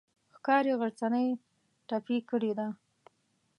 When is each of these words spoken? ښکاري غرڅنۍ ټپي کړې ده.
ښکاري 0.35 0.73
غرڅنۍ 0.79 1.27
ټپي 1.87 2.17
کړې 2.29 2.51
ده. 2.57 2.67